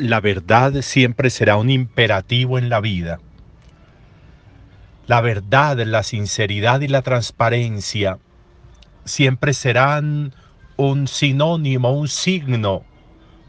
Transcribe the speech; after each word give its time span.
la 0.00 0.20
verdad 0.20 0.80
siempre 0.82 1.30
será 1.30 1.56
un 1.56 1.70
imperativo 1.70 2.58
en 2.58 2.68
la 2.68 2.80
vida. 2.80 3.20
La 5.06 5.20
verdad, 5.20 5.78
la 5.78 6.02
sinceridad 6.02 6.80
y 6.80 6.88
la 6.88 7.02
transparencia 7.02 8.18
siempre 9.04 9.52
serán 9.52 10.34
un 10.76 11.06
sinónimo, 11.08 11.92
un 11.92 12.08
signo 12.08 12.84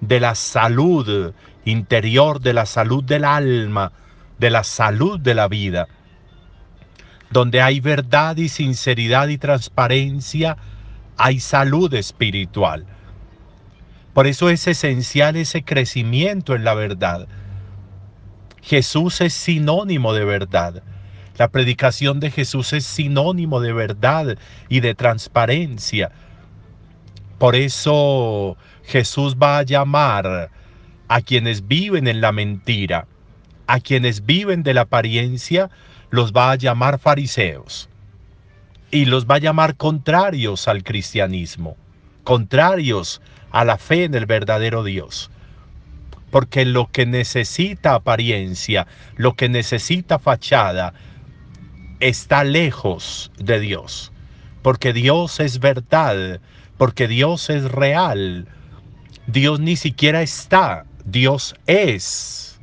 de 0.01 0.19
la 0.19 0.35
salud 0.35 1.33
interior, 1.65 2.41
de 2.41 2.53
la 2.53 2.65
salud 2.65 3.03
del 3.03 3.23
alma, 3.23 3.91
de 4.39 4.49
la 4.49 4.63
salud 4.63 5.19
de 5.19 5.35
la 5.35 5.47
vida. 5.47 5.87
Donde 7.29 7.61
hay 7.61 7.79
verdad 7.79 8.35
y 8.37 8.49
sinceridad 8.49 9.29
y 9.29 9.37
transparencia, 9.37 10.57
hay 11.15 11.39
salud 11.39 11.93
espiritual. 11.93 12.85
Por 14.13 14.27
eso 14.27 14.49
es 14.49 14.67
esencial 14.67 15.35
ese 15.35 15.63
crecimiento 15.63 16.55
en 16.55 16.63
la 16.63 16.73
verdad. 16.73 17.27
Jesús 18.61 19.21
es 19.21 19.33
sinónimo 19.33 20.13
de 20.13 20.25
verdad. 20.25 20.83
La 21.37 21.47
predicación 21.47 22.19
de 22.19 22.29
Jesús 22.29 22.73
es 22.73 22.85
sinónimo 22.85 23.61
de 23.61 23.73
verdad 23.73 24.37
y 24.69 24.81
de 24.81 24.93
transparencia. 24.95 26.11
Por 27.39 27.55
eso 27.55 28.57
Jesús 28.83 29.35
va 29.35 29.59
a 29.59 29.63
llamar 29.63 30.51
a 31.07 31.21
quienes 31.21 31.67
viven 31.67 32.07
en 32.07 32.21
la 32.21 32.31
mentira, 32.31 33.07
a 33.65 33.79
quienes 33.79 34.25
viven 34.25 34.63
de 34.63 34.73
la 34.73 34.81
apariencia, 34.81 35.69
los 36.09 36.33
va 36.33 36.51
a 36.51 36.55
llamar 36.55 36.99
fariseos 36.99 37.89
y 38.91 39.05
los 39.05 39.25
va 39.25 39.35
a 39.35 39.39
llamar 39.39 39.75
contrarios 39.77 40.67
al 40.67 40.83
cristianismo, 40.83 41.77
contrarios 42.23 43.21
a 43.51 43.65
la 43.65 43.77
fe 43.77 44.05
en 44.05 44.15
el 44.15 44.25
verdadero 44.25 44.83
Dios. 44.83 45.29
Porque 46.31 46.65
lo 46.65 46.89
que 46.91 47.05
necesita 47.05 47.95
apariencia, 47.95 48.87
lo 49.15 49.35
que 49.35 49.49
necesita 49.49 50.17
fachada, 50.17 50.93
está 51.99 52.43
lejos 52.43 53.31
de 53.37 53.59
Dios. 53.59 54.11
Porque 54.61 54.93
Dios 54.93 55.39
es 55.39 55.59
verdad, 55.59 56.39
porque 56.77 57.07
Dios 57.07 57.49
es 57.49 57.69
real. 57.69 58.47
Dios 59.27 59.59
ni 59.59 59.75
siquiera 59.75 60.21
está, 60.21 60.85
Dios 61.03 61.55
es. 61.67 62.59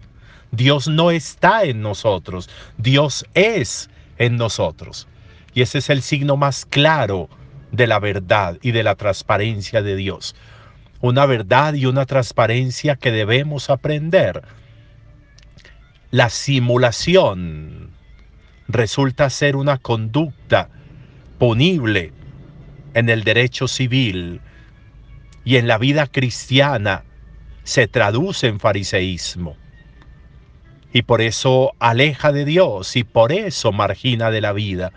Dios 0.50 0.89
no 0.89 1.11
está 1.11 1.64
en 1.64 1.83
nosotros, 1.83 2.48
Dios 2.78 3.27
es 3.34 3.91
en 4.17 4.36
nosotros. 4.36 5.06
Y 5.52 5.61
ese 5.61 5.78
es 5.78 5.91
el 5.91 6.00
signo 6.00 6.39
más 6.39 6.64
claro 6.64 7.28
de 7.70 7.86
la 7.86 7.98
verdad 7.98 8.56
y 8.62 8.70
de 8.70 8.83
la 8.83 8.95
transparencia 8.95 9.83
de 9.83 9.95
Dios 9.95 10.34
una 11.00 11.27
verdad 11.27 11.74
y 11.74 11.86
una 11.86 12.06
transparencia 12.06 12.96
que 12.96 13.12
debemos 13.12 13.70
aprender. 13.70 14.42
La 16.10 16.30
simulación 16.30 17.90
resulta 18.66 19.30
ser 19.30 19.56
una 19.56 19.78
conducta 19.78 20.68
punible 21.38 22.12
en 22.94 23.08
el 23.08 23.24
derecho 23.24 23.68
civil 23.68 24.40
y 25.44 25.56
en 25.56 25.68
la 25.68 25.78
vida 25.78 26.06
cristiana 26.06 27.05
se 27.62 27.86
traduce 27.86 28.48
en 28.48 28.60
fariseísmo. 28.60 29.56
Y 30.92 31.02
por 31.02 31.20
eso 31.20 31.73
aleja 31.78 32.33
de 32.33 32.44
Dios 32.44 32.96
y 32.96 33.05
por 33.05 33.30
eso 33.30 33.73
margina 33.73 34.30
de 34.30 34.40
la 34.40 34.52
vida. 34.52 34.92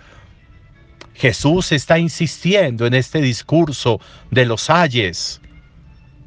Jesús 1.14 1.72
está 1.72 2.00
insistiendo 2.00 2.88
en 2.88 2.94
este 2.94 3.22
discurso 3.22 4.00
de 4.32 4.46
los 4.46 4.70
ayes, 4.70 5.41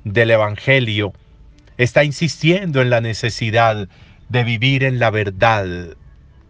del 0.04 0.30
Evangelio 0.30 1.12
está 1.76 2.04
insistiendo 2.04 2.80
en 2.80 2.90
la 2.90 3.00
necesidad 3.00 3.88
de 4.28 4.44
vivir 4.44 4.84
en 4.84 4.98
la 4.98 5.10
verdad, 5.10 5.96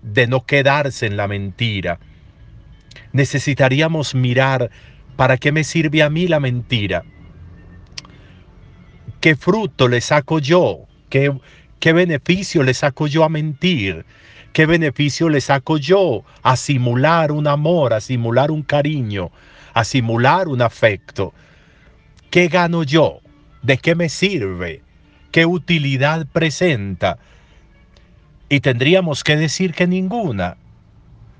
de 0.02 0.26
no 0.26 0.44
quedarse 0.44 1.06
en 1.06 1.16
la 1.16 1.28
mentira. 1.28 1.98
Necesitaríamos 3.12 4.14
mirar 4.14 4.70
para 5.16 5.36
qué 5.38 5.52
me 5.52 5.64
sirve 5.64 6.02
a 6.02 6.10
mí 6.10 6.26
la 6.26 6.40
mentira. 6.40 7.04
¿Qué 9.20 9.36
fruto 9.36 9.88
le 9.88 10.00
saco 10.00 10.38
yo? 10.38 10.86
¿Qué, 11.08 11.92
beneficio 11.92 12.62
le 12.62 12.74
saco 12.74 13.06
yo 13.06 13.24
a 13.24 13.28
mentir? 13.28 14.04
¿Qué 14.52 14.66
beneficio 14.66 15.28
le 15.28 15.40
saco 15.40 15.78
yo 15.78 16.24
a 16.42 16.56
simular 16.56 17.32
un 17.32 17.46
amor, 17.46 17.92
a 17.92 18.00
simular 18.00 18.50
un 18.50 18.62
cariño, 18.62 19.30
a 19.72 19.84
simular 19.84 20.48
un 20.48 20.60
afecto? 20.60 21.32
¿Qué 22.30 22.48
gano 22.48 22.82
yo? 22.82 23.20
¿De 23.64 23.78
qué 23.78 23.94
me 23.94 24.10
sirve? 24.10 24.82
¿Qué 25.32 25.46
utilidad 25.46 26.26
presenta? 26.26 27.16
Y 28.50 28.60
tendríamos 28.60 29.24
que 29.24 29.36
decir 29.36 29.72
que 29.72 29.86
ninguna. 29.86 30.58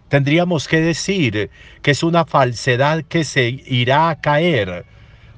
Tendríamos 0.09 0.67
que 0.67 0.81
decir 0.81 1.51
que 1.83 1.91
es 1.91 2.03
una 2.03 2.25
falsedad 2.25 3.03
que 3.05 3.25
se 3.25 3.61
irá 3.67 4.09
a 4.09 4.23
caer 4.23 4.87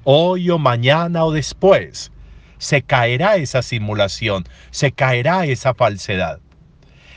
hoy 0.05 0.49
o 0.49 0.59
mañana 0.59 1.25
o 1.25 1.33
después. 1.33 2.13
Se 2.59 2.83
caerá 2.83 3.35
esa 3.35 3.63
simulación, 3.63 4.45
se 4.71 4.93
caerá 4.93 5.45
esa 5.45 5.75
falsedad. 5.75 6.39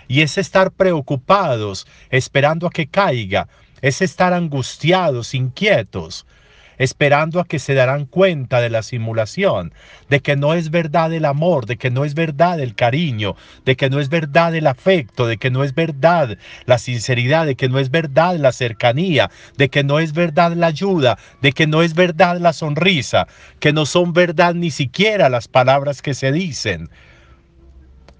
Y 0.07 0.22
es 0.22 0.40
estar 0.40 0.72
preocupados, 0.72 1.86
esperando 2.09 2.66
a 2.66 2.72
que 2.72 2.88
caiga, 2.88 3.47
es 3.81 4.01
estar 4.01 4.34
angustiados, 4.34 5.36
inquietos, 5.36 6.25
esperando 6.80 7.42
a 7.42 7.46
que 7.46 7.60
se 7.60 7.74
darán 7.76 8.06
cuenta 8.06 8.62
de 8.62 8.70
la 8.70 8.82
simulación, 8.82 9.74
de 10.10 10.22
que 10.22 10.38
no 10.38 10.54
es 10.54 10.72
verdad 10.72 11.14
el 11.14 11.26
amor, 11.26 11.66
de 11.66 11.78
que 11.78 11.92
no 11.92 12.06
es 12.06 12.16
verdad 12.16 12.60
el 12.60 12.74
cariño, 12.74 13.36
de 13.66 13.76
que 13.76 13.90
no 13.90 14.00
es 14.00 14.10
verdad 14.10 14.56
el 14.56 14.66
afecto, 14.66 15.28
de 15.28 15.38
que 15.38 15.52
no 15.52 15.64
es 15.64 15.76
verdad 15.76 16.38
la 16.66 16.80
sinceridad, 16.80 17.46
de 17.46 17.56
que 17.56 17.68
no 17.68 17.80
es 17.80 17.92
verdad 17.92 18.38
la 18.38 18.54
cercanía, 18.54 19.30
de 19.58 19.70
que 19.70 19.84
no 19.84 20.00
es 20.00 20.14
verdad 20.14 20.54
la 20.54 20.68
ayuda, 20.68 21.20
de 21.42 21.52
que 21.52 21.68
no 21.68 21.84
es 21.84 21.94
verdad 21.94 22.38
la 22.40 22.54
sonrisa, 22.54 23.28
que 23.60 23.74
no 23.74 23.86
son 23.86 24.14
verdad 24.14 24.56
ni 24.56 24.72
siquiera 24.72 25.30
las 25.30 25.50
palabras 25.50 26.02
que 26.02 26.14
se 26.14 26.32
dicen. 26.32 26.90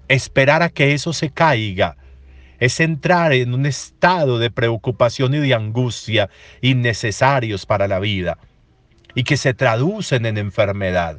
Esperar 0.08 0.62
a 0.62 0.68
que 0.68 0.92
eso 0.92 1.14
se 1.14 1.30
caiga 1.30 1.96
es 2.58 2.78
entrar 2.78 3.32
en 3.32 3.54
un 3.54 3.64
estado 3.64 4.38
de 4.38 4.50
preocupación 4.50 5.32
y 5.32 5.38
de 5.38 5.54
angustia 5.54 6.28
innecesarios 6.60 7.64
para 7.64 7.88
la 7.88 8.00
vida 8.00 8.36
y 9.14 9.24
que 9.24 9.36
se 9.36 9.54
traducen 9.54 10.26
en 10.26 10.38
enfermedad. 10.38 11.18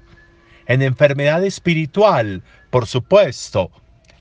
En 0.68 0.82
enfermedad 0.82 1.44
espiritual, 1.44 2.44
por 2.70 2.88
supuesto. 2.88 3.72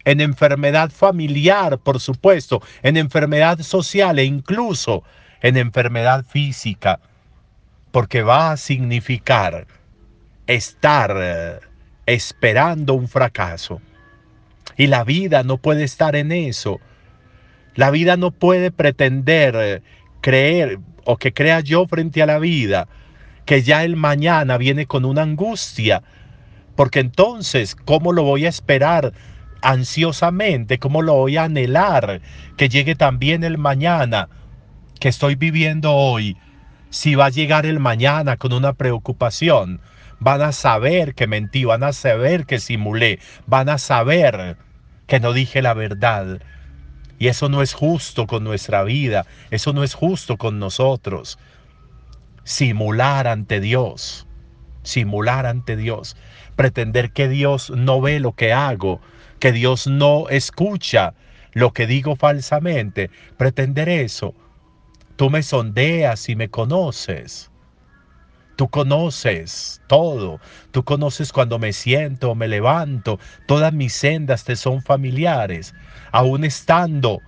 En 0.04 0.20
enfermedad 0.20 0.90
familiar, 0.90 1.78
por 1.78 2.00
supuesto. 2.00 2.62
En 2.82 2.96
enfermedad 2.96 3.60
social 3.60 4.18
e 4.18 4.24
incluso 4.24 5.04
en 5.42 5.56
enfermedad 5.56 6.24
física. 6.24 7.00
Porque 7.92 8.22
va 8.22 8.52
a 8.52 8.56
significar 8.56 9.66
estar 10.46 11.14
eh, 11.16 11.60
esperando 12.06 12.94
un 12.94 13.08
fracaso. 13.08 13.80
Y 14.76 14.86
la 14.86 15.04
vida 15.04 15.42
no 15.42 15.58
puede 15.58 15.84
estar 15.84 16.16
en 16.16 16.32
eso. 16.32 16.80
La 17.74 17.90
vida 17.90 18.16
no 18.16 18.30
puede 18.30 18.70
pretender 18.70 19.54
eh, 19.56 19.82
creer 20.20 20.80
o 21.04 21.16
que 21.16 21.32
crea 21.32 21.60
yo 21.60 21.86
frente 21.86 22.22
a 22.22 22.26
la 22.26 22.38
vida 22.38 22.88
que 23.50 23.62
ya 23.62 23.82
el 23.82 23.96
mañana 23.96 24.58
viene 24.58 24.86
con 24.86 25.04
una 25.04 25.22
angustia, 25.22 26.04
porque 26.76 27.00
entonces, 27.00 27.74
¿cómo 27.74 28.12
lo 28.12 28.22
voy 28.22 28.46
a 28.46 28.48
esperar 28.48 29.12
ansiosamente? 29.60 30.78
¿Cómo 30.78 31.02
lo 31.02 31.14
voy 31.14 31.36
a 31.36 31.42
anhelar 31.42 32.20
que 32.56 32.68
llegue 32.68 32.94
también 32.94 33.42
el 33.42 33.58
mañana 33.58 34.28
que 35.00 35.08
estoy 35.08 35.34
viviendo 35.34 35.92
hoy? 35.92 36.36
Si 36.90 37.16
va 37.16 37.26
a 37.26 37.30
llegar 37.30 37.66
el 37.66 37.80
mañana 37.80 38.36
con 38.36 38.52
una 38.52 38.72
preocupación, 38.74 39.80
van 40.20 40.42
a 40.42 40.52
saber 40.52 41.16
que 41.16 41.26
mentí, 41.26 41.64
van 41.64 41.82
a 41.82 41.92
saber 41.92 42.46
que 42.46 42.60
simulé, 42.60 43.18
van 43.48 43.68
a 43.68 43.78
saber 43.78 44.58
que 45.08 45.18
no 45.18 45.32
dije 45.32 45.60
la 45.60 45.74
verdad. 45.74 46.40
Y 47.18 47.26
eso 47.26 47.48
no 47.48 47.62
es 47.62 47.74
justo 47.74 48.28
con 48.28 48.44
nuestra 48.44 48.84
vida, 48.84 49.26
eso 49.50 49.72
no 49.72 49.82
es 49.82 49.94
justo 49.94 50.36
con 50.36 50.60
nosotros 50.60 51.36
simular 52.50 53.28
ante 53.28 53.60
Dios, 53.60 54.26
simular 54.82 55.46
ante 55.46 55.76
Dios, 55.76 56.16
pretender 56.56 57.12
que 57.12 57.28
Dios 57.28 57.70
no 57.70 58.00
ve 58.00 58.18
lo 58.18 58.32
que 58.32 58.52
hago, 58.52 59.00
que 59.38 59.52
Dios 59.52 59.86
no 59.86 60.28
escucha 60.28 61.14
lo 61.52 61.72
que 61.72 61.86
digo 61.86 62.16
falsamente, 62.16 63.08
pretender 63.36 63.88
eso. 63.88 64.34
Tú 65.14 65.30
me 65.30 65.44
sondeas 65.44 66.28
y 66.28 66.34
me 66.34 66.48
conoces. 66.48 67.52
Tú 68.56 68.68
conoces 68.68 69.80
todo. 69.86 70.40
Tú 70.72 70.82
conoces 70.82 71.32
cuando 71.32 71.60
me 71.60 71.72
siento, 71.72 72.34
me 72.34 72.48
levanto. 72.48 73.20
Todas 73.46 73.72
mis 73.72 73.92
sendas 73.92 74.42
te 74.44 74.56
son 74.56 74.82
familiares. 74.82 75.72
Aún 76.10 76.44
estando 76.44 77.22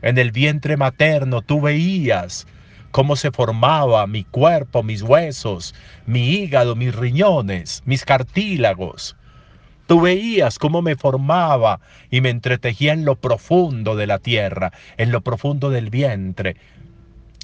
en 0.00 0.16
el 0.16 0.32
vientre 0.32 0.76
materno, 0.78 1.42
tú 1.42 1.60
veías 1.60 2.46
cómo 2.94 3.16
se 3.16 3.32
formaba 3.32 4.06
mi 4.06 4.22
cuerpo, 4.22 4.84
mis 4.84 5.02
huesos, 5.02 5.74
mi 6.06 6.28
hígado, 6.28 6.76
mis 6.76 6.94
riñones, 6.94 7.82
mis 7.86 8.04
cartílagos. 8.04 9.16
Tú 9.88 10.00
veías 10.00 10.60
cómo 10.60 10.80
me 10.80 10.94
formaba 10.94 11.80
y 12.08 12.20
me 12.20 12.30
entretejía 12.30 12.92
en 12.92 13.04
lo 13.04 13.16
profundo 13.16 13.96
de 13.96 14.06
la 14.06 14.20
tierra, 14.20 14.70
en 14.96 15.10
lo 15.10 15.22
profundo 15.22 15.70
del 15.70 15.90
vientre. 15.90 16.54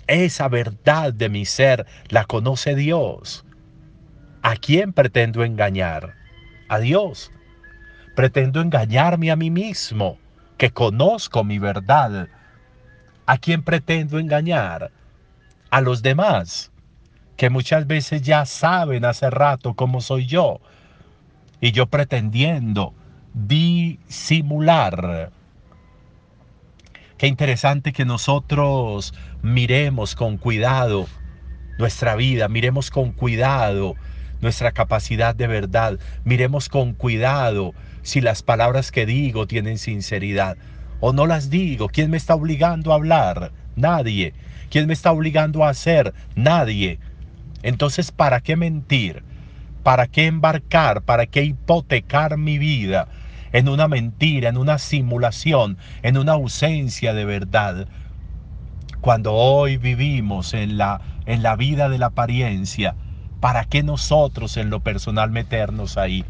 Esa 0.07 0.47
verdad 0.47 1.13
de 1.13 1.29
mi 1.29 1.45
ser 1.45 1.85
la 2.11 2.27
conoce 2.27 2.77
Dios. 2.77 3.45
¿A 4.43 4.55
quién 4.55 4.93
pretendo 4.93 5.43
engañar? 5.43 6.15
A 6.69 6.79
Dios. 6.79 7.33
Pretendo 8.15 8.61
engañarme 8.61 9.33
a 9.33 9.37
mí 9.37 9.51
mismo, 9.51 10.17
que 10.59 10.71
conozco 10.71 11.43
mi 11.43 11.59
verdad. 11.59 12.29
¿A 13.27 13.37
quién 13.39 13.65
pretendo 13.65 14.21
engañar? 14.21 14.93
A 15.71 15.81
los 15.81 16.03
demás, 16.03 16.73
que 17.37 17.49
muchas 17.49 17.87
veces 17.87 18.23
ya 18.23 18.45
saben 18.45 19.05
hace 19.05 19.31
rato 19.31 19.75
cómo 19.75 20.01
soy 20.01 20.27
yo 20.27 20.61
y 21.61 21.73
yo 21.73 21.87
pretendiendo 21.87 22.93
disimular. 23.35 25.31
Qué 27.19 27.27
interesante 27.29 27.93
que 27.93 28.05
nosotros 28.05 29.15
miremos 29.43 30.17
con 30.17 30.39
cuidado 30.39 31.07
nuestra 31.79 32.17
vida, 32.17 32.49
miremos 32.49 32.91
con 32.91 33.13
cuidado 33.13 33.95
nuestra 34.41 34.73
capacidad 34.73 35.35
de 35.35 35.47
verdad, 35.47 35.99
miremos 36.25 36.69
con 36.69 36.95
cuidado 36.95 37.75
si 38.03 38.21
las 38.21 38.43
palabras 38.43 38.91
que 38.91 39.07
digo 39.07 39.47
tienen 39.47 39.79
sinceridad 39.79 40.57
o 41.01 41.13
no 41.13 41.27
las 41.27 41.51
digo. 41.51 41.89
¿Quién 41.89 42.11
me 42.11 42.17
está 42.17 42.35
obligando 42.35 42.93
a 42.93 42.97
hablar? 42.97 43.53
Nadie. 43.81 44.35
¿Quién 44.71 44.87
me 44.87 44.93
está 44.93 45.11
obligando 45.13 45.65
a 45.65 45.71
hacer? 45.71 46.15
Nadie. 46.37 47.01
Entonces, 47.63 48.13
¿para 48.13 48.41
qué 48.41 48.57
mentir? 48.57 49.23
¿Para 49.83 50.07
qué 50.07 50.27
embarcar? 50.27 51.03
¿Para 51.03 51.27
qué 51.27 51.43
hipotecar 51.43 52.37
mi 52.37 52.59
vida 52.59 53.09
en 53.53 53.69
una 53.69 53.89
mentira, 53.89 54.49
en 54.49 54.57
una 54.57 54.79
simulación, 54.79 55.79
en 56.03 56.17
una 56.17 56.33
ausencia 56.33 57.15
de 57.15 57.25
verdad? 57.25 57.89
Cuando 59.01 59.33
hoy 59.33 59.79
vivimos 59.79 60.55
en 60.55 60.77
la, 60.77 61.01
en 61.27 61.43
la 61.43 61.57
vida 61.57 61.89
de 61.89 61.99
la 61.99 62.07
apariencia, 62.07 62.95
¿para 63.41 63.65
qué 63.65 63.83
nosotros 63.83 64.57
en 64.59 64.69
lo 64.69 64.81
personal 64.81 65.31
meternos 65.31 65.97
ahí? 65.97 66.25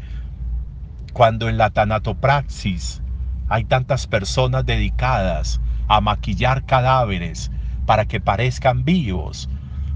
Cuando 1.13 1.49
en 1.49 1.57
la 1.57 1.69
tanatopraxis 1.69 3.01
hay 3.49 3.65
tantas 3.65 4.07
personas 4.07 4.65
dedicadas 4.65 5.59
a 5.91 5.99
maquillar 5.99 6.63
cadáveres 6.65 7.51
para 7.85 8.05
que 8.05 8.21
parezcan 8.21 8.85
vivos, 8.85 9.49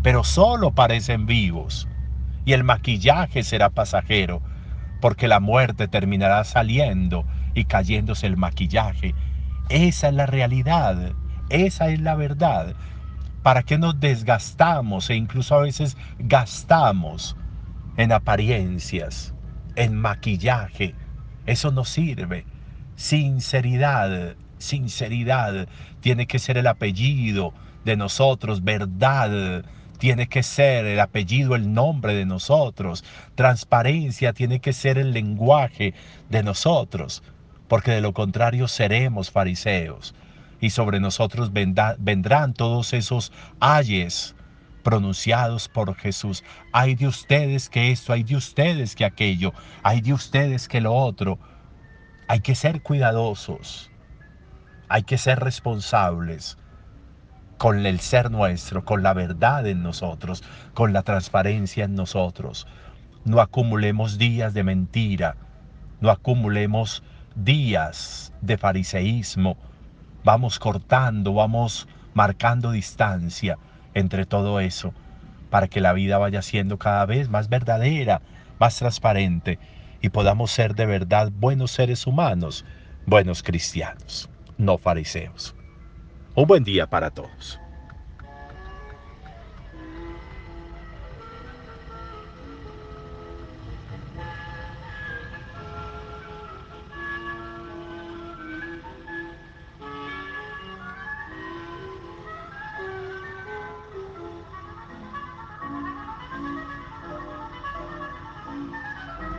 pero 0.04 0.26
solo 0.26 0.72
parecen 0.72 1.26
vivos 1.26 1.88
y 2.44 2.52
el 2.52 2.66
maquillaje 2.66 3.44
será 3.44 3.70
pasajero, 3.70 4.42
porque 5.00 5.30
la 5.30 5.40
muerte 5.40 5.88
terminará 5.88 6.44
saliendo 6.44 7.26
y 7.54 7.64
cayéndose 7.64 8.28
el 8.28 8.36
maquillaje. 8.36 9.16
Esa 9.70 10.10
es 10.10 10.14
la 10.14 10.26
realidad, 10.26 11.14
esa 11.48 11.88
es 11.88 12.02
la 12.02 12.16
verdad. 12.16 12.76
¿Para 13.42 13.64
qué 13.64 13.78
nos 13.78 13.98
desgastamos 13.98 15.10
e 15.10 15.16
incluso 15.16 15.56
a 15.56 15.62
veces 15.62 15.96
gastamos 16.20 17.38
en 17.96 18.12
apariencias, 18.12 19.34
en 19.78 19.96
maquillaje? 19.96 20.94
Eso 21.46 21.72
no 21.72 21.86
sirve. 21.86 22.46
Sinceridad, 22.98 24.36
sinceridad 24.58 25.68
tiene 26.02 26.28
que 26.28 26.40
ser 26.40 26.58
el 26.58 26.68
apellido 26.68 27.54
de 27.84 27.96
nosotros, 27.96 28.64
verdad 28.64 29.64
tiene 29.98 30.28
que 30.28 30.44
ser 30.44 30.86
el 30.86 31.00
apellido, 31.00 31.56
el 31.56 31.74
nombre 31.74 32.14
de 32.14 32.26
nosotros. 32.26 33.04
Transparencia 33.36 34.34
tiene 34.34 34.60
que 34.60 34.74
ser 34.74 34.98
el 34.98 35.12
lenguaje 35.12 35.94
de 36.30 36.44
nosotros, 36.44 37.24
porque 37.68 37.92
de 37.92 38.02
lo 38.02 38.14
contrario 38.14 38.68
seremos 38.68 39.32
fariseos 39.32 40.14
y 40.60 40.70
sobre 40.70 41.00
nosotros 41.00 41.52
vendrán 41.54 42.54
todos 42.54 42.94
esos 42.94 43.32
ayes 43.60 44.36
pronunciados 44.84 45.68
por 45.68 45.96
Jesús. 45.96 46.44
Hay 46.72 46.96
de 46.96 47.08
ustedes 47.08 47.70
que 47.70 47.92
esto, 47.92 48.14
hay 48.14 48.24
de 48.24 48.36
ustedes 48.36 48.96
que 48.96 49.06
aquello, 49.06 49.54
hay 49.84 50.02
de 50.02 50.14
ustedes 50.14 50.68
que 50.68 50.82
lo 50.82 50.94
otro. 50.94 51.40
Hay 52.28 52.40
que 52.40 52.56
ser 52.56 52.82
cuidadosos, 52.82 53.92
hay 54.90 55.04
que 55.04 55.18
ser 55.18 55.40
responsables 55.40 56.58
con 57.58 57.86
el 57.86 58.00
ser 58.00 58.32
nuestro, 58.32 58.84
con 58.84 59.04
la 59.04 59.14
verdad 59.14 59.66
en 59.66 59.82
nosotros, 59.84 60.44
con 60.74 60.94
la 60.94 61.04
transparencia 61.04 61.86
en 61.86 61.96
nosotros. 61.96 62.68
No 63.24 63.42
acumulemos 63.42 64.18
días 64.18 64.54
de 64.54 64.64
mentira, 64.64 65.36
no 66.02 66.12
acumulemos 66.12 67.04
días 67.36 68.34
de 68.42 68.58
fariseísmo. 68.58 69.58
Vamos 70.24 70.60
cortando, 70.60 71.34
vamos 71.34 71.88
marcando 72.14 72.72
distancia 72.72 73.58
entre 73.94 74.26
todo 74.26 74.60
eso 74.60 74.94
para 75.50 75.68
que 75.68 75.82
la 75.82 75.94
vida 75.94 76.18
vaya 76.18 76.42
siendo 76.42 76.78
cada 76.78 77.06
vez 77.06 77.30
más 77.30 77.48
verdadera, 77.48 78.22
más 78.60 78.78
transparente 78.78 79.58
y 80.02 80.10
podamos 80.10 80.52
ser 80.52 80.76
de 80.76 80.86
verdad 80.86 81.32
buenos 81.32 81.72
seres 81.72 82.08
humanos, 82.08 82.66
buenos 83.06 83.42
cristianos, 83.42 84.30
no 84.58 84.78
fariseos. 84.78 85.56
Un 86.36 86.48
buen 86.48 86.64
día 86.64 86.88
para 86.88 87.12
todos. 87.12 87.60